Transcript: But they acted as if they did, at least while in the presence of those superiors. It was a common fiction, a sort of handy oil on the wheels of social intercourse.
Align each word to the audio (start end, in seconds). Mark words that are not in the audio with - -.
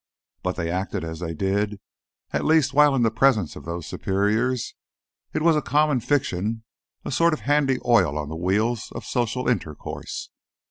But 0.41 0.55
they 0.55 0.71
acted 0.71 1.03
as 1.03 1.21
if 1.21 1.27
they 1.27 1.33
did, 1.35 1.79
at 2.31 2.43
least 2.43 2.73
while 2.73 2.95
in 2.95 3.03
the 3.03 3.11
presence 3.11 3.55
of 3.55 3.65
those 3.65 3.85
superiors. 3.85 4.73
It 5.31 5.43
was 5.43 5.55
a 5.55 5.61
common 5.61 5.99
fiction, 5.99 6.63
a 7.05 7.11
sort 7.11 7.33
of 7.33 7.41
handy 7.41 7.77
oil 7.85 8.17
on 8.17 8.27
the 8.27 8.35
wheels 8.35 8.91
of 8.95 9.05
social 9.05 9.47
intercourse. 9.47 10.31